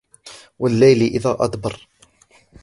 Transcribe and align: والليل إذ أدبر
والليل 0.59 1.01
إذ 1.15 1.23
أدبر 1.27 1.87